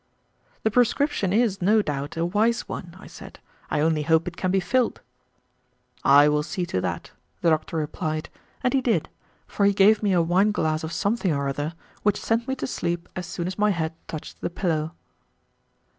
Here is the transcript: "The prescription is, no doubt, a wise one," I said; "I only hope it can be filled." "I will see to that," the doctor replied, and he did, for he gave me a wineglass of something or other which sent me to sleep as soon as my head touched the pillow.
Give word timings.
"The 0.63 0.71
prescription 0.71 1.31
is, 1.31 1.61
no 1.61 1.83
doubt, 1.83 2.17
a 2.17 2.25
wise 2.25 2.61
one," 2.61 2.95
I 2.99 3.05
said; 3.05 3.37
"I 3.69 3.81
only 3.81 4.01
hope 4.01 4.27
it 4.27 4.35
can 4.35 4.49
be 4.49 4.59
filled." 4.59 4.99
"I 6.03 6.27
will 6.27 6.41
see 6.41 6.65
to 6.65 6.81
that," 6.81 7.11
the 7.41 7.51
doctor 7.51 7.77
replied, 7.77 8.29
and 8.63 8.73
he 8.73 8.81
did, 8.81 9.09
for 9.45 9.63
he 9.63 9.73
gave 9.73 10.01
me 10.01 10.11
a 10.13 10.19
wineglass 10.23 10.83
of 10.83 10.91
something 10.91 11.31
or 11.31 11.47
other 11.47 11.75
which 12.01 12.19
sent 12.19 12.47
me 12.47 12.55
to 12.55 12.65
sleep 12.65 13.09
as 13.15 13.27
soon 13.27 13.45
as 13.45 13.59
my 13.59 13.69
head 13.69 13.93
touched 14.07 14.41
the 14.41 14.49
pillow. 14.49 14.95